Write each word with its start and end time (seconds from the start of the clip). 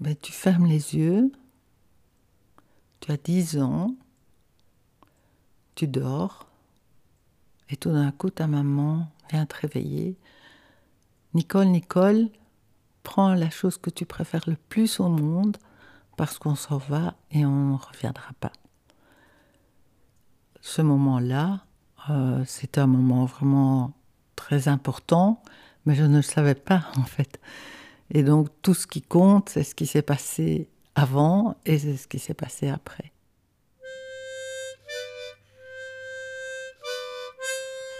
ben, 0.00 0.16
tu 0.16 0.32
fermes 0.32 0.66
les 0.66 0.96
yeux, 0.96 1.30
tu 3.00 3.12
as 3.12 3.16
10 3.16 3.58
ans, 3.58 3.94
tu 5.74 5.86
dors, 5.86 6.46
et 7.68 7.76
tout 7.76 7.92
d'un 7.92 8.10
coup 8.10 8.30
ta 8.30 8.46
maman 8.46 9.08
vient 9.30 9.46
te 9.46 9.56
réveiller. 9.56 10.16
Nicole, 11.34 11.68
Nicole, 11.68 12.28
prends 13.02 13.34
la 13.34 13.50
chose 13.50 13.78
que 13.78 13.90
tu 13.90 14.04
préfères 14.04 14.48
le 14.48 14.56
plus 14.68 15.00
au 15.00 15.08
monde 15.08 15.56
parce 16.16 16.38
qu'on 16.38 16.54
s'en 16.54 16.78
va 16.78 17.14
et 17.30 17.46
on 17.46 17.72
ne 17.72 17.76
reviendra 17.76 18.32
pas. 18.40 18.52
Ce 20.60 20.82
moment-là, 20.82 21.60
euh, 22.10 22.44
c'était 22.46 22.80
un 22.80 22.86
moment 22.86 23.24
vraiment 23.24 23.92
très 24.36 24.68
important, 24.68 25.42
mais 25.86 25.94
je 25.94 26.02
ne 26.02 26.16
le 26.16 26.22
savais 26.22 26.54
pas 26.54 26.86
en 26.96 27.04
fait. 27.04 27.40
Et 28.12 28.22
donc 28.22 28.48
tout 28.62 28.74
ce 28.74 28.86
qui 28.86 29.02
compte, 29.02 29.48
c'est 29.48 29.62
ce 29.62 29.74
qui 29.74 29.86
s'est 29.86 30.02
passé 30.02 30.68
avant 30.94 31.56
et 31.64 31.78
c'est 31.78 31.96
ce 31.96 32.08
qui 32.08 32.18
s'est 32.18 32.34
passé 32.34 32.68
après. 32.68 33.12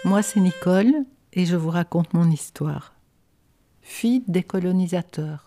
Moi, 0.03 0.23
c'est 0.23 0.39
Nicole 0.39 1.05
et 1.33 1.45
je 1.45 1.55
vous 1.55 1.69
raconte 1.69 2.13
mon 2.13 2.29
histoire. 2.29 2.93
Fille 3.81 4.23
des 4.27 4.43
colonisateurs. 4.43 5.45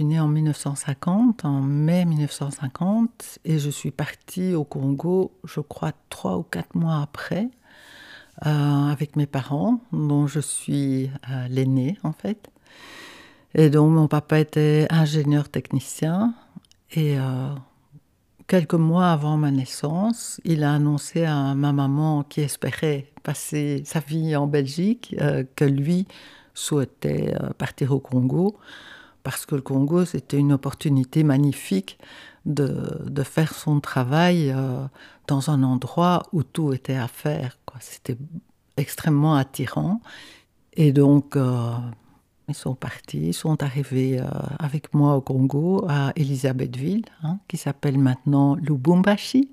Suis 0.00 0.06
née 0.06 0.18
en 0.18 0.28
1950, 0.28 1.44
en 1.44 1.60
mai 1.60 2.06
1950, 2.06 3.38
et 3.44 3.58
je 3.58 3.68
suis 3.68 3.90
partie 3.90 4.54
au 4.54 4.64
Congo, 4.64 5.30
je 5.44 5.60
crois, 5.60 5.92
trois 6.08 6.38
ou 6.38 6.42
quatre 6.42 6.74
mois 6.74 7.02
après, 7.02 7.50
euh, 8.46 8.48
avec 8.48 9.14
mes 9.16 9.26
parents, 9.26 9.82
dont 9.92 10.26
je 10.26 10.40
suis 10.40 11.10
euh, 11.28 11.48
l'aînée 11.50 11.98
en 12.02 12.12
fait. 12.12 12.50
Et 13.54 13.68
donc 13.68 13.92
mon 13.92 14.08
papa 14.08 14.40
était 14.40 14.86
ingénieur 14.88 15.50
technicien, 15.50 16.32
et 16.92 17.18
euh, 17.18 17.50
quelques 18.46 18.72
mois 18.72 19.10
avant 19.10 19.36
ma 19.36 19.50
naissance, 19.50 20.40
il 20.46 20.64
a 20.64 20.72
annoncé 20.72 21.26
à 21.26 21.54
ma 21.54 21.74
maman 21.74 22.22
qui 22.22 22.40
espérait 22.40 23.12
passer 23.22 23.82
sa 23.84 24.00
vie 24.00 24.34
en 24.34 24.46
Belgique 24.46 25.14
que 25.56 25.64
lui 25.66 26.06
souhaitait 26.54 27.34
partir 27.58 27.92
au 27.92 28.00
Congo 28.00 28.56
parce 29.22 29.46
que 29.46 29.54
le 29.54 29.62
Congo, 29.62 30.04
c'était 30.04 30.38
une 30.38 30.52
opportunité 30.52 31.22
magnifique 31.22 31.98
de, 32.46 33.22
faire 33.22 33.54
son 33.54 33.80
travail 33.80 34.50
euh, 34.50 34.84
dans 35.26 35.50
un 35.50 35.62
endroit 35.62 36.22
où 36.32 36.42
tout 36.42 36.72
était 36.72 36.96
à 36.96 37.08
faire. 37.08 37.58
C'était 37.80 38.16
extrêmement 38.76 39.34
attirant. 39.34 40.00
Et 40.72 40.92
donc, 40.92 41.36
euh, 41.36 41.72
ils 42.48 42.54
sont 42.54 42.74
partis, 42.74 43.28
ils 43.28 43.34
sont 43.34 43.62
arrivés 43.62 44.18
euh, 44.18 44.24
avec 44.58 44.94
moi 44.94 45.16
au 45.16 45.20
Congo, 45.20 45.84
à 45.88 46.12
Elisabethville, 46.16 47.04
hein, 47.22 47.38
qui 47.48 47.56
s'appelle 47.56 47.98
maintenant 47.98 48.56
Lubumbashi. 48.56 49.50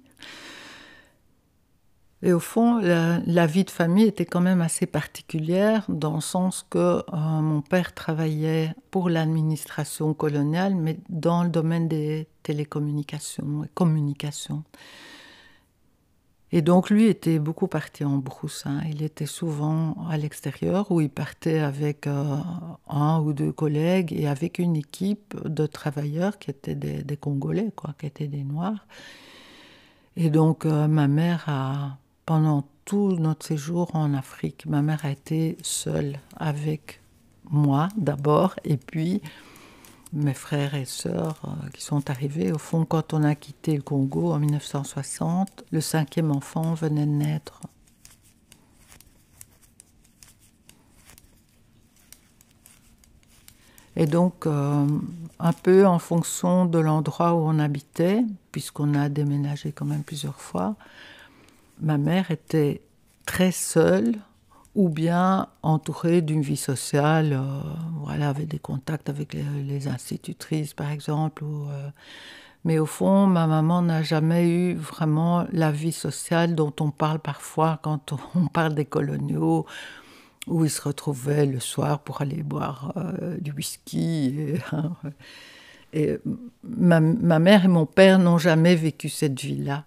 Et 2.23 2.34
au 2.34 2.40
fond, 2.40 2.80
la, 2.80 3.46
vie 3.46 3.64
de 3.64 3.70
famille 3.70 4.06
était 4.06 4.26
quand 4.26 4.42
même 4.42 4.62
assez 4.62 4.88
particulière 4.88 5.86
dans 5.88 6.16
le 6.16 6.22
sens 6.22 6.66
que 6.68 6.78
euh, 6.78 7.02
mon 7.14 7.62
père 7.62 7.94
travaillait 7.94 8.73
pour 8.90 9.10
l'administration 9.10 10.16
coloniale, 10.16 10.73
mais 10.73 10.98
dans 11.10 11.44
le 11.44 11.50
domaine 11.50 11.88
des 11.88 12.28
télécommunications 12.42 13.64
et 13.64 13.70
communications. 13.76 14.64
Et 16.52 16.62
donc 16.62 16.90
lui 16.90 17.06
était 17.06 17.40
beaucoup 17.40 17.68
parti 17.68 18.04
en 18.04 18.18
brousse. 18.18 18.64
Hein. 18.66 18.82
Il 18.90 19.04
était 19.04 19.26
souvent 19.26 19.95
à 20.10 20.17
l'extérieur 20.17 20.89
où 20.92 21.02
il 21.02 21.10
partait 21.10 21.60
avec 21.60 22.08
euh, 22.08 22.38
un 22.88 23.20
ou 23.20 23.34
deux 23.34 23.52
collègues 23.52 24.14
et 24.14 24.28
avec 24.28 24.58
une 24.58 24.76
équipe 24.76 25.36
de 25.45 25.67
travailleurs 25.67 26.39
qui 26.39 26.49
étaient 26.49 26.73
des, 26.73 27.17
Congolais, 27.17 27.72
quoi, 27.76 27.94
qui 27.99 28.08
étaient 28.08 28.28
des 28.28 28.44
Noirs. 28.44 28.88
Et 30.16 30.30
donc 30.32 30.66
euh, 30.66 30.88
ma 30.88 31.08
mère 31.08 31.44
a 31.48 31.98
pendant 32.27 32.65
tout 32.83 33.14
notre 33.14 33.45
séjour 33.45 33.95
en 33.95 34.14
Afrique, 34.14 34.65
ma 34.67 34.82
mère 34.82 35.05
a 35.05 35.11
été 35.11 35.58
seule 35.64 36.20
avec 36.36 37.02
moi 37.49 37.88
d'abord, 37.95 38.55
et 38.65 38.76
puis 38.76 39.21
mes 40.11 40.33
frères 40.33 40.76
et 40.76 40.83
sœurs 40.83 41.42
euh, 41.45 41.70
qui 41.70 41.82
sont 41.82 42.10
arrivés. 42.10 42.52
Au 42.52 42.58
fond, 42.58 42.83
quand 42.83 43.14
on 43.14 43.23
a 43.23 43.33
quitté 43.33 43.77
le 43.77 43.82
Congo 43.82 44.33
en 44.33 44.39
1960, 44.39 45.64
le 45.71 45.80
cinquième 45.80 46.32
enfant 46.32 46.73
venait 46.73 47.05
de 47.05 47.11
naître. 47.11 47.61
Et 53.95 54.05
donc, 54.05 54.45
euh, 54.45 54.86
un 55.39 55.54
peu 55.54 55.87
en 55.87 55.98
fonction 55.98 56.66
de 56.66 56.77
l'endroit 56.77 57.36
où 57.36 57.37
on 57.37 57.58
habitait, 57.58 58.26
puisqu'on 58.52 58.95
a 58.95 59.08
déménagé 59.08 59.71
quand 59.71 59.86
même 59.86 60.04
plusieurs 60.04 60.42
fois, 60.42 60.76
ma 61.82 61.98
mère 61.98 62.32
était 62.32 62.82
très 63.26 63.52
seule 63.52 64.15
ou 64.77 64.89
bien 64.89 65.48
entourée 65.64 66.21
d'une 66.21 66.42
vie 66.42 66.55
sociale. 66.55 67.33
Euh, 67.33 67.61
voilà, 68.04 68.30
avait 68.30 68.45
des 68.45 68.60
contacts 68.60 69.10
avec 69.10 69.33
les, 69.33 69.87
institutrices, 69.87 70.73
par 70.73 70.92
exemple. 70.92 71.43
Euh, 71.43 71.89
mais 72.64 72.77
au 72.80 72.86
fond, 72.86 73.26
ma 73.26 73.48
maman 73.48 73.82
n'a 73.82 74.04
jamais 74.04 74.48
eu 74.48 74.76
vraiment 74.76 75.48
la 75.52 75.71
vie 75.71 75.92
sociale 75.92 76.54
dont 76.54 76.73
on 76.80 76.92
parle 76.92 77.20
parfois 77.20 77.80
quand 77.82 78.14
on 78.36 78.48
parle 78.54 78.76
des 78.76 78.86
coloniaux, 78.86 79.66
où 80.45 80.64
ils 80.64 80.70
se 80.70 80.82
retrouvaient 80.82 81.48
le 81.48 81.60
soir 81.60 81.99
pour 81.99 82.21
aller 82.21 82.43
boire 82.43 82.93
euh, 82.98 83.37
du 83.39 83.52
whisky. 83.52 84.54
Et, 85.92 86.20
ma, 86.64 86.99
mère 86.99 87.66
et 87.66 87.67
mon 87.67 87.87
père 87.87 88.20
n'ont 88.20 88.37
jamais 88.37 88.76
vécu 88.76 89.10
cette 89.10 89.39
vie-là 89.39 89.86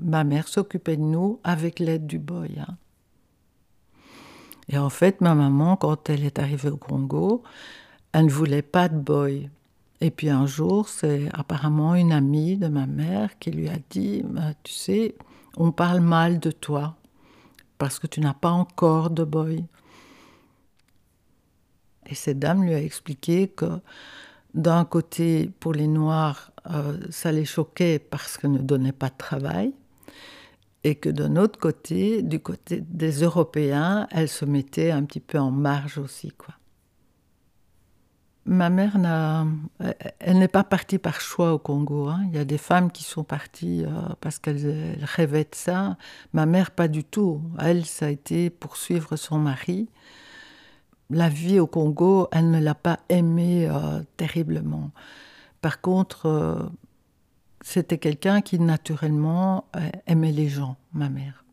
ma 0.00 0.24
mère 0.24 0.48
s'occupait 0.48 0.96
de 0.96 1.02
nous 1.02 1.40
avec 1.44 1.78
l'aide 1.78 2.06
du 2.06 2.18
boy. 2.18 2.58
Hein. 2.58 2.76
Et 4.68 4.78
en 4.78 4.90
fait, 4.90 5.20
ma 5.20 5.34
maman, 5.34 5.76
quand 5.76 6.08
elle 6.08 6.24
est 6.24 6.38
arrivée 6.38 6.70
au 6.70 6.76
Congo, 6.76 7.42
elle 8.12 8.26
ne 8.26 8.30
voulait 8.30 8.62
pas 8.62 8.88
de 8.88 8.98
boy. 8.98 9.50
Et 10.00 10.10
puis 10.10 10.30
un 10.30 10.46
jour, 10.46 10.88
c'est 10.88 11.28
apparemment 11.32 11.94
une 11.94 12.12
amie 12.12 12.56
de 12.56 12.68
ma 12.68 12.86
mère 12.86 13.38
qui 13.38 13.50
lui 13.50 13.68
a 13.68 13.76
dit, 13.90 14.22
bah, 14.24 14.54
tu 14.62 14.72
sais, 14.72 15.14
on 15.56 15.72
parle 15.72 16.00
mal 16.00 16.40
de 16.40 16.50
toi 16.50 16.96
parce 17.78 17.98
que 17.98 18.06
tu 18.06 18.20
n'as 18.20 18.34
pas 18.34 18.50
encore 18.50 19.10
de 19.10 19.24
boy. 19.24 19.64
Et 22.06 22.14
cette 22.14 22.38
dame 22.38 22.64
lui 22.64 22.74
a 22.74 22.82
expliqué 22.82 23.48
que 23.48 23.80
d'un 24.54 24.84
côté, 24.84 25.50
pour 25.60 25.72
les 25.72 25.86
Noirs, 25.86 26.52
euh, 26.70 26.98
ça 27.10 27.32
les 27.32 27.44
choquait 27.44 27.98
parce 27.98 28.36
qu'elle 28.36 28.52
ne 28.52 28.58
donnait 28.58 28.92
pas 28.92 29.08
de 29.08 29.16
travail 29.16 29.72
et 30.84 30.96
que 30.96 31.08
d'un 31.08 31.36
autre 31.36 31.58
côté, 31.58 32.22
du 32.22 32.40
côté 32.40 32.80
des 32.80 33.22
Européens, 33.22 34.08
elle 34.10 34.28
se 34.28 34.44
mettait 34.44 34.90
un 34.90 35.04
petit 35.04 35.20
peu 35.20 35.38
en 35.38 35.50
marge 35.50 35.98
aussi, 35.98 36.32
quoi. 36.32 36.54
Ma 38.44 38.70
mère 38.70 38.98
n'a, 38.98 39.46
elle 40.18 40.40
n'est 40.40 40.48
pas 40.48 40.64
partie 40.64 40.98
par 40.98 41.20
choix 41.20 41.52
au 41.52 41.60
Congo. 41.60 42.08
Hein. 42.08 42.22
Il 42.26 42.34
y 42.34 42.40
a 42.40 42.44
des 42.44 42.58
femmes 42.58 42.90
qui 42.90 43.04
sont 43.04 43.22
parties 43.22 43.84
euh, 43.84 43.90
parce 44.20 44.40
qu'elles 44.40 44.98
rêvaient 45.00 45.44
de 45.44 45.54
ça. 45.54 45.96
Ma 46.32 46.44
mère, 46.44 46.72
pas 46.72 46.88
du 46.88 47.04
tout. 47.04 47.40
Elle, 47.60 47.86
ça 47.86 48.06
a 48.06 48.08
été 48.08 48.50
pour 48.50 48.76
suivre 48.76 49.14
son 49.14 49.38
mari. 49.38 49.88
La 51.08 51.28
vie 51.28 51.60
au 51.60 51.68
Congo, 51.68 52.26
elle 52.32 52.50
ne 52.50 52.58
l'a 52.60 52.74
pas 52.74 52.98
aimée 53.08 53.68
euh, 53.70 54.02
terriblement. 54.16 54.90
Par 55.60 55.80
contre, 55.80 56.26
euh, 56.26 56.58
c'était 57.62 57.98
quelqu'un 57.98 58.40
qui 58.40 58.58
naturellement 58.58 59.66
euh, 59.76 59.88
aimait 60.06 60.32
les 60.32 60.48
gens, 60.48 60.76
ma 60.92 61.08
mère. 61.08 61.44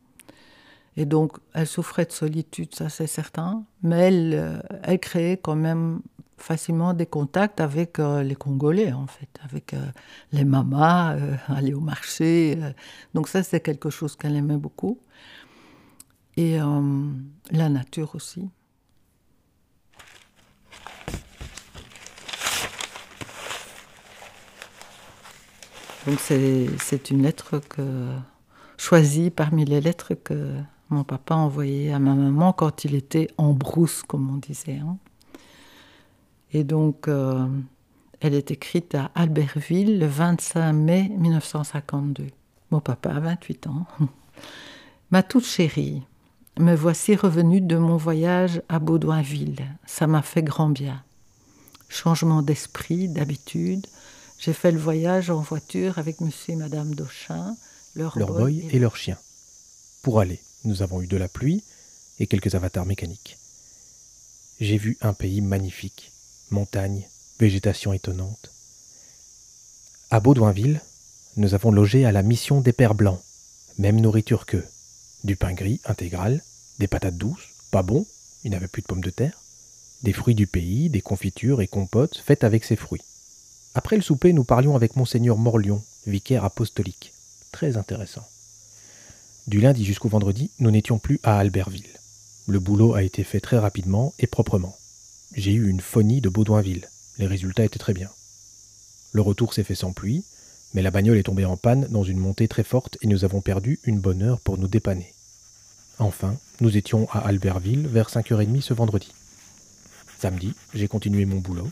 Et 0.98 1.06
donc, 1.06 1.38
elle 1.54 1.68
souffrait 1.68 2.06
de 2.06 2.12
solitude, 2.12 2.76
ça 2.76 2.90
c'est 2.90 3.08
certain, 3.08 3.64
mais 3.84 3.98
elle, 4.08 4.34
euh, 4.34 4.60
elle 4.84 5.00
créait 5.00 5.38
quand 5.38 5.56
même 5.56 6.02
facilement 6.38 6.94
des 6.94 7.06
contacts 7.06 7.62
avec 7.62 8.00
euh, 8.00 8.24
les 8.24 8.36
Congolais, 8.36 8.92
en 8.92 9.08
fait, 9.08 9.30
avec 9.44 9.76
les 10.32 10.46
mamas, 10.46 11.16
aller 11.48 11.74
au 11.74 11.82
marché. 11.82 12.58
donc 13.14 13.28
ça, 13.28 13.44
c'est 13.44 13.60
quelque 13.60 13.90
chose 13.90 14.16
qu'elle 14.16 14.36
aimait 14.36 14.58
beaucoup. 14.58 15.00
Et 16.38 16.58
la 17.52 17.68
nature 17.68 18.16
aussi. 18.16 18.50
C'est 26.18 27.12
une 27.12 27.24
lettre 27.24 27.60
que, 27.60 28.10
choisie 28.78 29.30
parmi 29.30 29.66
les 29.66 29.82
lettres 29.82 30.14
que 30.14 30.56
mon 30.90 31.04
papa 31.04 31.36
envoyait 31.36 31.92
à 31.92 32.00
ma 32.00 32.16
maman 32.16 32.54
quand 32.54 32.86
il 32.86 32.96
était 32.96 33.30
en 33.38 33.54
brousse, 33.54 34.04
comme 34.04 34.30
on 34.34 34.38
disait. 34.38 34.78
Hein. 34.78 34.98
Et 36.52 36.64
donc, 36.64 37.08
euh, 37.08 37.48
Elle 38.22 38.34
est 38.34 38.52
écrite 38.52 38.96
à 38.96 39.12
Albertville 39.16 39.98
le 39.98 40.06
25 40.06 40.74
mai 40.74 41.10
1952. 41.18 42.28
Mon 42.70 42.82
papa 42.82 43.12
a 43.12 43.20
28 43.20 43.68
ans. 43.68 43.86
Ma 45.12 45.24
toute 45.24 45.46
chérie, 45.46 46.04
me 46.60 46.76
voici 46.76 47.16
revenue 47.16 47.62
de 47.62 47.78
mon 47.78 47.96
voyage 47.96 48.62
à 48.68 48.80
Baudouinville. 48.80 49.66
Ça 49.86 50.06
m'a 50.06 50.22
fait 50.22 50.44
grand 50.44 50.70
bien. 50.70 51.02
Changement 51.88 52.42
d'esprit, 52.42 53.08
d'habitude. 53.08 53.88
J'ai 54.40 54.54
fait 54.54 54.72
le 54.72 54.80
voyage 54.80 55.30
en 55.30 55.42
voiture 55.42 56.00
avec 56.00 56.22
monsieur 56.22 56.54
et 56.54 56.56
madame 56.56 56.96
Dauchin, 56.96 57.58
leur, 57.94 58.18
boy, 58.18 58.66
et, 58.72 58.80
leur 58.80 58.96
chien. 58.96 59.18
Pour 60.02 60.22
aller, 60.22 60.40
nous 60.64 60.82
avons 60.82 61.02
eu 61.02 61.08
de 61.08 61.18
la 61.18 61.28
pluie 61.28 61.62
et 62.20 62.28
quelques 62.28 62.56
avatars 62.56 62.86
mécaniques. 62.86 63.38
J'ai 64.62 64.78
vu 64.78 64.98
un 65.02 65.14
pays 65.14 65.42
magnifique, 65.42 66.14
montagne, 66.52 67.06
végétation 67.38 67.92
étonnante. 67.92 68.52
À 70.10 70.22
Baudouinville, 70.22 70.80
nous 71.36 71.54
avons 71.54 71.72
logé 71.72 72.06
à 72.06 72.14
la 72.14 72.24
mission 72.24 72.62
des 72.62 72.74
Pères 72.74 72.96
Blancs, 72.96 73.22
même 73.78 74.00
nourriture 74.00 74.46
qu'eux. 74.46 74.66
Du 75.26 75.36
pain 75.36 75.52
gris 75.52 75.82
intégral, 75.84 76.42
des 76.80 76.88
patates 76.88 77.18
douces, 77.18 77.50
pas 77.72 77.84
bon, 77.84 78.06
il 78.46 78.52
n'avait 78.52 78.70
plus 78.70 78.84
de 78.84 78.88
pommes 78.88 79.04
de 79.04 79.10
terre, 79.10 79.38
des 80.04 80.14
fruits 80.14 80.36
du 80.36 80.48
pays, 80.48 80.90
des 80.90 81.02
confitures 81.02 81.62
et 81.62 81.68
compotes 81.68 82.24
faites 82.26 82.46
avec 82.46 82.64
ces 82.64 82.78
fruits. 82.78 83.02
Après 83.80 83.96
le 83.96 84.02
souper, 84.02 84.34
nous 84.34 84.44
parlions 84.44 84.76
avec 84.76 84.98
monseigneur 84.98 85.38
Morlion, 85.38 85.82
vicaire 86.06 86.44
apostolique. 86.44 87.14
Très 87.54 87.78
intéressant. 87.78 88.28
Du 89.48 89.62
lundi 89.62 89.86
jusqu'au 89.86 90.10
vendredi, 90.10 90.52
nous 90.60 90.70
n'étions 90.70 91.00
plus 91.00 91.22
à 91.24 91.40
Albertville. 91.40 91.88
Le 92.46 92.60
boulot 92.60 92.94
a 92.94 93.04
été 93.04 93.24
fait 93.24 93.40
très 93.40 93.58
rapidement 93.58 94.14
et 94.20 94.28
proprement. 94.28 94.76
J'ai 95.34 95.54
eu 95.54 95.70
une 95.70 95.80
phonie 95.80 96.20
de 96.20 96.28
Baudouinville. 96.28 96.90
Les 97.20 97.26
résultats 97.26 97.64
étaient 97.64 97.80
très 97.80 97.94
bien. 97.94 98.10
Le 99.14 99.22
retour 99.22 99.54
s'est 99.54 99.64
fait 99.64 99.76
sans 99.76 99.94
pluie, 99.94 100.26
mais 100.74 100.82
la 100.82 100.92
bagnole 100.92 101.18
est 101.18 101.24
tombée 101.24 101.46
en 101.46 101.56
panne 101.56 101.88
dans 101.90 102.04
une 102.04 102.20
montée 102.20 102.50
très 102.50 102.66
forte 102.66 102.98
et 103.02 103.08
nous 103.08 103.24
avons 103.24 103.40
perdu 103.40 103.80
une 103.86 104.02
bonne 104.02 104.24
heure 104.24 104.42
pour 104.42 104.58
nous 104.58 104.68
dépanner. 104.68 105.14
Enfin, 106.00 106.36
nous 106.60 106.76
étions 106.76 107.08
à 107.14 107.20
Albertville 107.20 107.88
vers 107.88 108.10
5h30 108.10 108.60
ce 108.60 108.74
vendredi. 108.74 109.14
Samedi, 110.20 110.54
j'ai 110.74 110.90
continué 110.90 111.24
mon 111.24 111.38
boulot. 111.38 111.72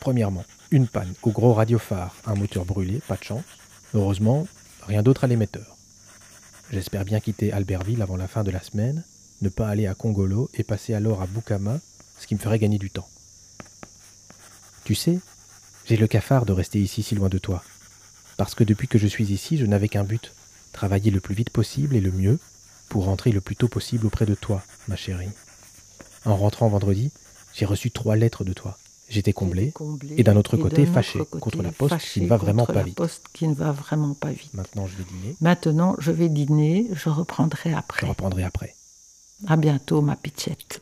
Premièrement, 0.00 0.44
une 0.70 0.88
panne 0.88 1.12
au 1.22 1.30
gros 1.30 1.52
radiophare, 1.52 2.16
un 2.24 2.34
moteur 2.34 2.64
brûlé, 2.64 3.02
pas 3.06 3.16
de 3.16 3.24
chance. 3.24 3.44
Heureusement, 3.92 4.48
rien 4.86 5.02
d'autre 5.02 5.24
à 5.24 5.26
l'émetteur. 5.26 5.76
J'espère 6.72 7.04
bien 7.04 7.20
quitter 7.20 7.52
Albertville 7.52 8.00
avant 8.00 8.16
la 8.16 8.26
fin 8.26 8.42
de 8.42 8.50
la 8.50 8.62
semaine, 8.62 9.04
ne 9.42 9.50
pas 9.50 9.68
aller 9.68 9.86
à 9.86 9.94
Congolo 9.94 10.48
et 10.54 10.64
passer 10.64 10.94
alors 10.94 11.20
à 11.20 11.26
Bukama, 11.26 11.80
ce 12.18 12.26
qui 12.26 12.34
me 12.34 12.40
ferait 12.40 12.58
gagner 12.58 12.78
du 12.78 12.90
temps. 12.90 13.08
Tu 14.84 14.94
sais, 14.94 15.20
j'ai 15.84 15.96
le 15.96 16.06
cafard 16.06 16.46
de 16.46 16.52
rester 16.52 16.80
ici 16.80 17.02
si 17.02 17.14
loin 17.14 17.28
de 17.28 17.38
toi. 17.38 17.62
Parce 18.38 18.54
que 18.54 18.64
depuis 18.64 18.88
que 18.88 18.98
je 18.98 19.06
suis 19.06 19.32
ici, 19.32 19.58
je 19.58 19.66
n'avais 19.66 19.88
qu'un 19.88 20.04
but, 20.04 20.32
travailler 20.72 21.10
le 21.10 21.20
plus 21.20 21.34
vite 21.34 21.50
possible 21.50 21.94
et 21.94 22.00
le 22.00 22.10
mieux 22.10 22.38
pour 22.88 23.04
rentrer 23.04 23.32
le 23.32 23.40
plus 23.40 23.56
tôt 23.56 23.68
possible 23.68 24.06
auprès 24.06 24.26
de 24.26 24.34
toi, 24.34 24.62
ma 24.88 24.96
chérie. 24.96 25.28
En 26.24 26.36
rentrant 26.36 26.68
vendredi, 26.68 27.10
j'ai 27.52 27.66
reçu 27.66 27.90
trois 27.90 28.16
lettres 28.16 28.44
de 28.44 28.52
toi. 28.52 28.78
J'étais 29.10 29.32
comblé, 29.32 29.72
et 30.16 30.22
d'un 30.22 30.36
autre 30.36 30.56
côté 30.56 30.86
fâché 30.86 31.18
contre 31.40 31.62
la 31.62 31.72
poste 31.72 31.98
qui 31.98 32.20
ne 32.20 32.28
va 32.28 32.36
vraiment 32.36 32.64
pas 32.64 32.84
vite. 32.84 32.94
Poste 32.94 33.26
qui 33.32 33.48
ne 33.48 33.54
va 33.54 33.72
vraiment 33.72 34.14
pas 34.14 34.30
vite. 34.30 34.54
Maintenant, 34.54 34.86
je 34.86 34.96
vais 34.96 35.02
dîner. 35.02 35.36
Maintenant, 35.40 35.96
je 35.98 36.12
vais 36.12 36.28
dîner. 36.28 36.86
Je 36.92 37.08
reprendrai 37.08 37.74
après. 37.74 38.02
Je 38.02 38.06
reprendrai 38.06 38.44
après. 38.44 38.72
À 39.48 39.56
bientôt, 39.56 40.00
ma 40.00 40.14
pitchette. 40.14 40.80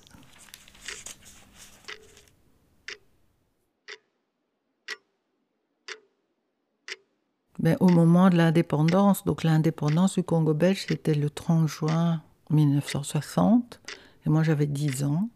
Mais 7.60 7.76
au 7.80 7.88
moment 7.88 8.28
de 8.28 8.36
l'indépendance, 8.36 9.25
donc 9.25 9.42
l'indépendance 9.42 10.14
du 10.14 10.22
Congo 10.22 10.52
belge, 10.52 10.84
c'était 10.86 11.14
le 11.14 11.30
30 11.30 11.66
juin 11.66 12.22
1960, 12.50 13.80
et 14.26 14.30
moi 14.30 14.42
j'avais 14.42 14.66
10 14.66 15.04
ans. 15.04 15.28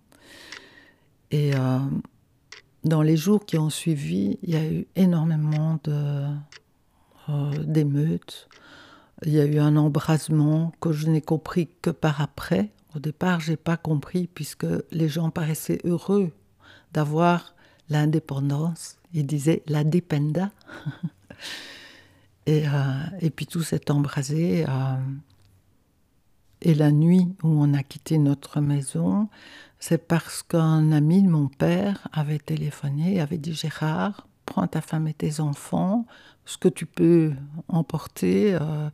Et 1.31 1.55
euh, 1.55 1.79
dans 2.85 3.03
les 3.03 3.17
jours 3.17 3.45
qui 3.45 3.59
ont 3.59 3.71
suivi, 3.71 4.39
il 4.43 4.51
y 4.51 4.57
a 4.57 4.65
eu 4.65 4.87
énormément 4.97 5.79
euh, 5.89 6.29
d'émeutes. 7.59 8.49
Il 9.25 9.33
y 9.33 9.41
a 9.41 9.45
eu 9.45 9.59
un 9.59 9.77
embrasement 9.77 10.73
que 10.81 10.93
je 10.93 11.09
n'ai 11.09 11.21
compris 11.21 11.69
que 11.81 11.91
par 11.91 12.21
après. 12.21 12.71
Au 12.95 12.99
départ, 12.99 13.41
j'ai 13.41 13.57
pas 13.57 13.77
compris 13.77 14.27
puisque 14.27 14.67
les 14.91 15.09
gens 15.09 15.31
paraissaient 15.31 15.81
heureux 15.85 16.33
d'avoir 16.93 17.55
l'indépendance. 17.89 18.99
Ils 19.15 19.27
disaient 19.27 19.63
la 19.67 19.85
dépenda. 19.85 20.51
et, 22.47 22.67
euh, 22.67 23.31
puis 23.35 23.47
tout 23.47 23.63
s'est 23.63 23.91
embrasé. 23.91 24.65
Euh, 24.69 24.97
et 26.63 26.75
la 26.75 26.91
nuit 26.91 27.35
où 27.43 27.49
on 27.49 27.75
a 27.75 27.83
quitté 27.83 28.19
notre 28.19 28.61
maison, 28.61 29.29
c'est 29.83 29.99
parce 29.99 30.45
qu'un 30.45 30.93
ami 30.93 31.25
de 31.25 31.29
mon 31.29 31.49
père 31.49 32.07
avait 32.13 32.39
téléphoné, 32.39 33.21
avait 33.21 33.37
dit 33.37 33.53
Gérard, 33.53 34.29
prends 34.47 34.69
ta 34.69 34.81
femme 34.81 35.09
et 35.09 35.13
tes 35.13 35.41
enfants, 35.41 36.07
ce 36.45 36.57
que 36.57 36.69
tu 36.69 36.87
peux 36.87 37.33
emporter, 37.67 38.55
euh, 38.55 38.91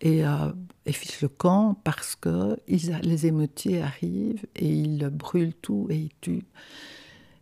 et, 0.00 0.24
euh, 0.24 0.50
fiche 0.90 1.20
le 1.20 1.28
camp 1.28 1.76
parce 1.84 2.16
que 2.16 2.56
les 2.66 3.26
émeutiers 3.26 3.82
arrivent 3.82 4.46
et 4.56 4.68
ils 4.68 5.06
brûlent 5.10 5.52
tout 5.52 5.86
et 5.90 5.96
ils 5.98 6.14
tuent. 6.22 6.46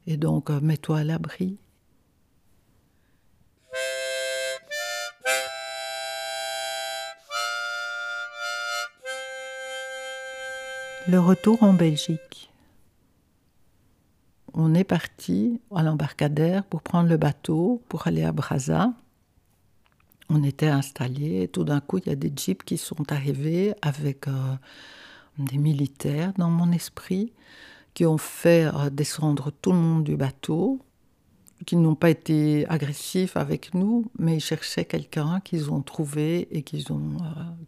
Et 0.09 0.17
donc, 0.17 0.51
euh, 0.51 0.59
mets-toi 0.61 0.99
à 0.99 1.05
l'abri. 1.05 1.59
Le 11.07 11.21
retour 11.21 11.63
en 11.63 11.73
Belgique 11.73 12.50
on 14.55 14.75
est 14.75 14.85
parti 14.85 15.61
à 15.75 15.83
l'embarcadère 15.83 16.65
pour 16.65 16.83
prendre 16.83 17.09
le 17.09 17.17
bateau 17.17 17.83
pour 17.89 18.07
aller 18.07 18.25
à 18.25 18.33
Brazza. 18.33 18.93
On 20.29 20.43
était 20.45 20.69
installés 20.69 21.43
et 21.43 21.49
tout 21.49 21.65
d'un 21.65 21.81
coup, 21.81 21.99
il 21.99 22.07
y 22.07 22.13
a 22.13 22.17
des 22.17 22.33
jeeps 22.35 22.65
qui 22.65 22.79
sont 22.79 23.11
arrivés 23.13 23.75
avec 23.83 24.29
euh, 24.29 24.55
des 25.39 25.59
militaires 25.59 26.33
dans 26.39 26.51
mon 26.51 26.71
esprit 26.73 27.33
qui 27.95 28.07
ont 28.07 28.19
fait 28.19 28.67
euh, 28.67 28.91
descendre 28.91 29.51
tout 29.51 29.73
le 29.73 29.79
monde 29.79 30.05
du 30.05 30.17
bateau, 30.17 30.81
qui 31.67 31.77
n'ont 31.77 31.95
pas 31.95 32.11
été 32.11 32.67
agressifs 32.69 33.37
avec 33.37 33.75
nous, 33.75 34.11
mais 34.19 34.37
ils 34.37 34.41
cherchaient 34.41 34.85
quelqu'un 34.85 35.41
qu'ils 35.41 35.71
ont 35.71 35.83
trouvé 35.83 36.49
et 36.57 36.63
qu'ils 36.63 36.93
ont, 36.93 37.17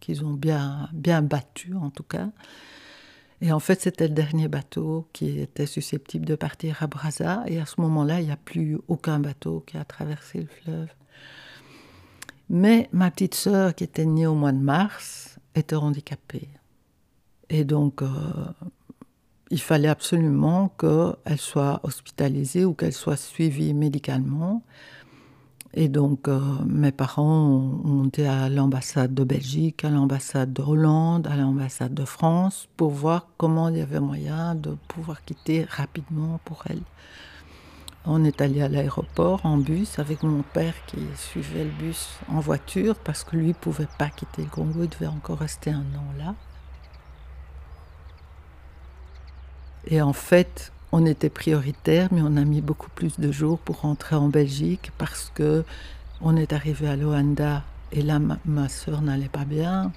euh, 0.09 0.23
ont 0.23 0.33
bien, 0.33 0.89
bien 0.93 1.21
battu 1.21 1.75
en 1.75 1.89
tout 1.89 2.03
cas. 2.03 2.29
Et 3.43 3.51
en 3.51 3.59
fait, 3.59 3.81
c'était 3.81 4.07
le 4.07 4.13
dernier 4.13 4.47
bateau 4.47 5.05
qui 5.11 5.41
était 5.41 5.65
susceptible 5.65 6.25
de 6.25 6.35
partir 6.35 6.81
à 6.81 6.87
Brazza. 6.87 7.43
Et 7.45 7.59
à 7.59 7.65
ce 7.65 7.81
moment-là, 7.81 8.21
il 8.21 8.27
n'y 8.27 8.31
a 8.31 8.37
plus 8.37 8.77
aucun 8.87 9.19
bateau 9.19 9.61
qui 9.67 9.75
a 9.75 9.83
traversé 9.83 10.39
le 10.39 10.47
fleuve. 10.47 10.87
Mais 12.49 12.87
ma 12.93 13.11
petite 13.11 13.35
sœur, 13.35 13.75
qui 13.75 13.83
était 13.83 14.05
née 14.05 14.25
au 14.25 14.33
mois 14.33 14.53
de 14.53 14.59
mars, 14.59 15.39
était 15.55 15.75
handicapée. 15.75 16.47
Et 17.49 17.65
donc, 17.65 18.01
euh, 18.01 18.07
il 19.51 19.59
fallait 19.59 19.89
absolument 19.89 20.69
qu'elle 20.79 21.37
soit 21.37 21.81
hospitalisée 21.83 22.63
ou 22.63 22.73
qu'elle 22.73 22.93
soit 22.93 23.17
suivie 23.17 23.73
médicalement. 23.73 24.63
Et 25.75 25.87
donc, 25.87 26.27
euh, 26.27 26.39
mes 26.67 26.91
parents 26.91 27.81
ont 27.83 28.05
été 28.05 28.27
à 28.27 28.47
l'ambassade 28.47 29.15
de 29.15 29.23
Belgique, 29.23 29.83
à 29.83 29.89
l'ambassade 29.89 30.53
de 30.53 30.61
Hollande, 30.61 31.25
à 31.25 31.35
l'ambassade 31.35 31.95
de 31.95 32.05
France, 32.05 32.67
pour 32.77 32.91
voir 32.91 33.27
comment 33.37 33.69
il 33.69 33.77
y 33.77 33.81
avait 33.81 33.99
moyen 33.99 34.53
de 34.53 34.77
pouvoir 34.87 35.25
quitter 35.25 35.65
rapidement 35.67 36.39
pour 36.45 36.63
elle. 36.69 36.81
On 38.05 38.23
est 38.23 38.41
allé 38.41 38.61
à 38.61 38.69
l'aéroport 38.69 39.45
en 39.45 39.57
bus 39.57 39.97
avec 39.97 40.21
mon 40.21 40.43
père 40.43 40.75
qui 40.85 40.99
suivait 41.15 41.63
le 41.63 41.71
bus 41.71 42.19
en 42.27 42.39
voiture 42.39 42.95
parce 42.95 43.23
que 43.23 43.35
lui 43.35 43.47
ne 43.47 43.53
pouvait 43.53 43.87
pas 43.97 44.09
quitter 44.09 44.43
le 44.43 44.49
Congo, 44.49 44.83
il 44.83 44.89
devait 44.89 45.07
encore 45.07 45.39
rester 45.39 45.71
un 45.71 45.79
an 45.79 46.13
là. 46.19 46.35
Et 49.87 50.01
en 50.01 50.13
fait, 50.13 50.71
on 50.95 51.07
était 51.07 51.31
prioritaire, 51.31 52.09
mais 52.11 52.21
on 52.21 52.37
a 52.37 52.45
mis 52.45 52.61
beaucoup 52.61 52.89
plus 52.91 53.19
de 53.19 53.31
jours 53.31 53.57
pour 53.57 53.81
rentrer 53.81 54.15
en 54.15 54.29
Belgique 54.29 54.91
parce 54.99 55.31
que 55.33 55.65
on 56.21 56.37
est 56.37 56.53
arrivé 56.53 56.87
à 56.87 56.95
Luanda 56.95 57.63
et 57.91 58.03
là 58.03 58.19
ma, 58.45 58.69
soeur 58.69 59.01
n'allait 59.01 59.27
pas 59.27 59.43
bien. 59.43 59.91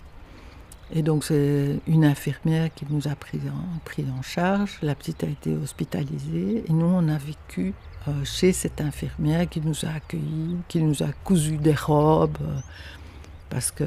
Et 0.95 1.03
donc 1.03 1.25
c'est 1.25 1.81
une 1.87 2.07
infirmière 2.07 2.73
qui 2.75 2.87
nous 2.89 3.09
a 3.09 3.15
pris 3.15 3.41
en, 3.47 3.79
pris 3.85 4.07
en 4.19 4.23
charge. 4.23 4.79
La 4.81 4.95
petite 4.95 5.23
a 5.23 5.27
été 5.27 5.55
hospitalisée 5.55 6.65
et 6.67 6.73
nous 6.73 6.87
on 6.87 7.09
a 7.09 7.19
vécu 7.19 7.75
euh, 8.09 8.25
chez 8.25 8.55
cette 8.55 8.81
infirmière 8.81 9.47
qui 9.51 9.61
nous 9.61 9.85
a 9.85 9.97
accueillis, 9.97 10.57
qui 10.67 10.81
nous 10.81 11.03
a 11.03 11.09
cousu 11.25 11.59
des 11.59 11.75
robes 11.75 12.39
euh, 12.41 12.59
parce 13.51 13.71
que 13.71 13.85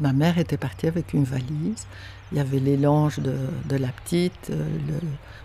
ma 0.00 0.12
mère 0.12 0.38
était 0.38 0.56
partie 0.56 0.86
avec 0.86 1.12
une 1.12 1.24
valise 1.24 1.86
il 2.30 2.38
y 2.38 2.40
avait 2.40 2.58
les 2.58 2.76
langes 2.76 3.18
de, 3.20 3.76
la 3.76 3.88
petite, 3.88 4.50
euh, 4.50 4.78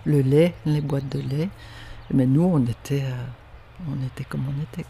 le, 0.05 0.22
lait, 0.22 0.53
les 0.65 0.81
boîtes 0.81 1.10
de 1.10 1.19
lait. 1.19 1.50
Mais 2.13 2.25
nous, 2.25 2.43
on 2.43 2.65
était, 2.65 3.03
euh, 3.03 3.25
on 3.89 4.05
était 4.05 4.25
comme 4.25 4.45
on 4.48 4.62
était. 4.62 4.86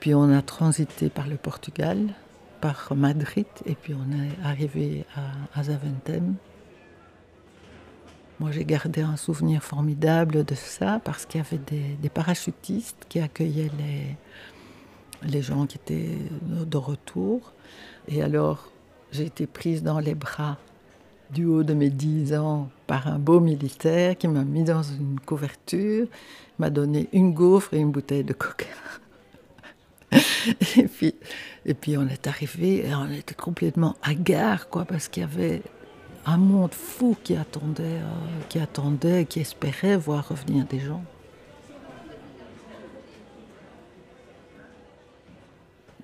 Puis 0.00 0.14
on 0.14 0.32
a 0.32 0.42
transité 0.42 1.08
par 1.08 1.26
le 1.26 1.36
Portugal, 1.36 1.98
par 2.60 2.94
Madrid, 2.94 3.46
et 3.66 3.74
puis 3.74 3.94
on 3.94 4.12
est 4.12 4.46
arrivé 4.46 5.04
à, 5.54 5.62
Zaventem. 5.62 6.34
Moi, 8.40 8.52
j'ai 8.52 8.64
gardé 8.64 9.02
un 9.02 9.16
souvenir 9.16 9.62
formidable 9.62 10.44
de 10.44 10.54
ça 10.54 11.00
parce 11.04 11.26
qu'il 11.26 11.40
y 11.40 11.44
avait 11.44 11.96
des, 12.00 12.08
parachutistes 12.08 13.04
qui 13.08 13.18
accueillaient 13.18 13.70
les, 13.78 14.16
les 15.28 15.42
gens 15.42 15.66
qui 15.66 15.76
étaient 15.76 16.18
de 16.42 16.76
retour. 16.76 17.52
Et 18.06 18.22
alors, 18.22 18.70
j'ai 19.10 19.26
été 19.26 19.46
prise 19.46 19.82
dans 19.82 19.98
les 19.98 20.14
bras 20.14 20.56
du 21.30 21.44
haut 21.44 21.62
de 21.62 21.74
mes 21.74 21.90
dix 21.90 22.34
ans 22.34 22.68
par 22.86 23.06
un 23.08 23.18
beau 23.18 23.40
militaire 23.40 24.16
qui 24.16 24.28
m'a 24.28 24.44
mis 24.44 24.64
dans 24.64 24.82
une 24.82 25.18
couverture, 25.20 26.06
m'a 26.58 26.70
donné 26.70 27.08
une 27.12 27.32
gaufre 27.34 27.74
et 27.74 27.78
une 27.78 27.90
bouteille 27.90 28.24
de 28.24 28.32
coca. 28.32 28.66
Et, 30.14 31.74
puis, 31.74 31.96
on 31.98 32.08
est 32.08 32.26
arrivé 32.26 32.86
et 32.86 32.94
on 32.94 33.10
était 33.10 33.34
complètement 33.34 33.96
hagard, 34.02 34.68
quoi, 34.68 34.84
parce 34.84 35.08
qu'il 35.08 35.22
y 35.22 35.24
avait 35.24 35.62
un 36.26 36.36
monde 36.36 36.74
fou 36.74 37.16
qui 37.22 37.36
attendait, 37.36 37.82
euh, 37.82 38.40
qui 38.48 38.58
attendait, 38.58 39.24
qui 39.24 39.40
espérait 39.40 39.96
voir 39.96 40.28
revenir 40.28 40.66
des 40.66 40.80
gens. 40.80 41.02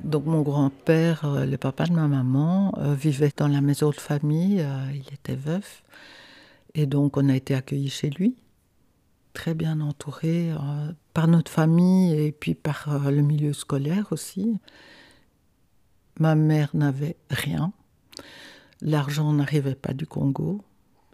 Donc 0.02 0.26
mon 0.26 0.42
grand-père, 0.42 1.24
euh, 1.24 1.46
le 1.46 1.56
papa 1.56 1.86
de 1.86 1.92
ma 1.92 2.08
maman, 2.08 2.74
euh, 2.78 2.94
vivait 2.94 3.32
dans 3.36 3.48
la 3.48 3.62
maison 3.62 3.90
de 3.90 3.96
famille, 3.96 4.64
il 4.92 5.14
était 5.14 5.34
veuf, 5.34 5.82
et 6.74 6.86
donc 6.86 7.16
on 7.16 7.28
a 7.28 7.36
été 7.36 7.54
accueillis 7.54 7.90
chez 7.90 8.10
lui 8.10 8.34
très 9.34 9.52
bien 9.52 9.80
entouré 9.80 10.52
euh, 10.52 10.92
par 11.12 11.28
notre 11.28 11.50
famille 11.50 12.14
et 12.14 12.32
puis 12.32 12.54
par 12.54 12.86
euh, 12.88 13.10
le 13.10 13.20
milieu 13.20 13.52
scolaire 13.52 14.06
aussi. 14.12 14.58
Ma 16.18 16.34
mère 16.36 16.70
n'avait 16.72 17.16
rien. 17.28 17.72
L'argent 18.80 19.32
n'arrivait 19.32 19.74
pas 19.74 19.92
du 19.92 20.06
Congo. 20.06 20.62